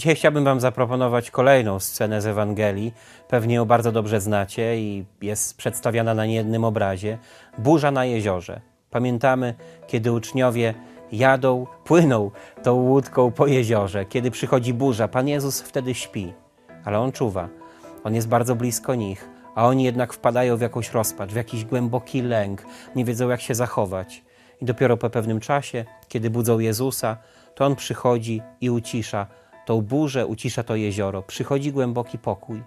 [0.00, 2.94] Dzisiaj chciałbym Wam zaproponować kolejną scenę z Ewangelii.
[3.28, 7.18] Pewnie ją bardzo dobrze znacie i jest przedstawiana na niejednym obrazie.
[7.58, 8.60] Burza na jeziorze.
[8.90, 9.54] Pamiętamy,
[9.86, 10.74] kiedy uczniowie
[11.12, 12.30] jadą, płyną
[12.62, 14.04] tą łódką po jeziorze.
[14.04, 16.32] Kiedy przychodzi burza, Pan Jezus wtedy śpi,
[16.84, 17.48] ale On czuwa.
[18.04, 22.22] On jest bardzo blisko nich, a oni jednak wpadają w jakąś rozpacz, w jakiś głęboki
[22.22, 24.22] lęk, nie wiedzą jak się zachować.
[24.62, 27.16] I dopiero po pewnym czasie, kiedy budzą Jezusa,
[27.54, 29.26] to On przychodzi i ucisza
[29.66, 31.22] tą burzę, ucisza to jezioro.
[31.22, 32.62] Przychodzi głęboki pokój.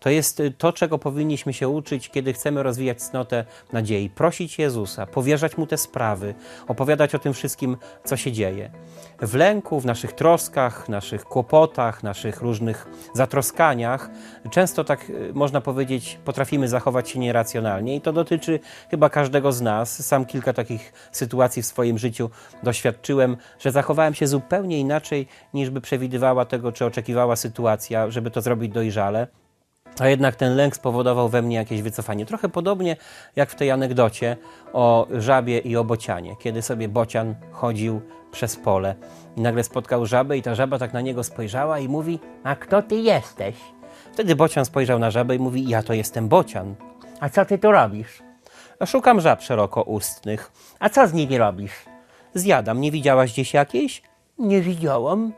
[0.00, 4.10] To jest y, to, czego powinniśmy się uczyć, kiedy chcemy rozwijać cnotę nadziei.
[4.10, 6.34] Prosić Jezusa, powierzać Mu te sprawy,
[6.68, 8.70] opowiadać o tym wszystkim, co się dzieje.
[9.20, 14.10] W lęku, w naszych troskach, naszych kłopotach, naszych różnych zatroskaniach,
[14.50, 19.60] często tak y, można powiedzieć, potrafimy zachować się nieracjonalnie i to dotyczy chyba każdego z
[19.60, 20.06] nas.
[20.06, 22.30] Sam kilka takich sytuacji w swoim życiu
[22.62, 28.40] doświadczyłem, że zachowałem się zupełnie inaczej, niż by przewidywała tego, czy oczekiwała sytuacja, żeby to
[28.40, 29.43] zrobić dojrzale.
[29.98, 32.26] A jednak ten lęk spowodował we mnie jakieś wycofanie.
[32.26, 32.96] Trochę podobnie
[33.36, 34.36] jak w tej anegdocie
[34.72, 38.00] o żabie i o bocianie, kiedy sobie bocian chodził
[38.30, 38.94] przez pole
[39.36, 42.82] i nagle spotkał żabę i ta żaba tak na niego spojrzała i mówi: A kto
[42.82, 43.54] ty jesteś?
[44.12, 46.74] Wtedy bocian spojrzał na żabę i mówi: Ja to jestem bocian.
[47.20, 48.22] A co ty tu robisz?
[48.86, 50.52] Szukam żab szerokoustnych.
[50.80, 51.84] A co z nimi robisz?
[52.34, 52.80] Zjadam.
[52.80, 54.02] Nie widziałaś gdzieś jakiejś?
[54.38, 55.32] Nie widziałam.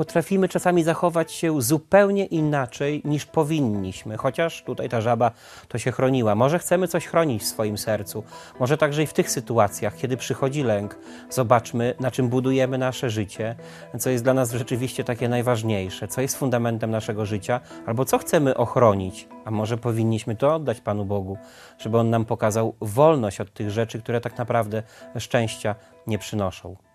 [0.00, 5.30] Potrafimy czasami zachować się zupełnie inaczej niż powinniśmy, chociaż tutaj ta żaba
[5.68, 6.34] to się chroniła.
[6.34, 8.24] Może chcemy coś chronić w swoim sercu,
[8.60, 10.98] może także i w tych sytuacjach, kiedy przychodzi lęk,
[11.30, 13.56] zobaczmy, na czym budujemy nasze życie,
[13.98, 18.56] co jest dla nas rzeczywiście takie najważniejsze, co jest fundamentem naszego życia, albo co chcemy
[18.56, 21.38] ochronić, a może powinniśmy to oddać Panu Bogu,
[21.78, 24.82] żeby On nam pokazał wolność od tych rzeczy, które tak naprawdę
[25.18, 25.74] szczęścia
[26.06, 26.89] nie przynoszą.